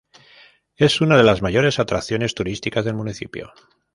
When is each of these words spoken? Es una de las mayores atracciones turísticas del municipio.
Es 0.77 0.99
una 0.99 1.15
de 1.15 1.21
las 1.23 1.43
mayores 1.43 1.77
atracciones 1.77 2.33
turísticas 2.33 2.83
del 2.85 2.95
municipio. 2.95 3.53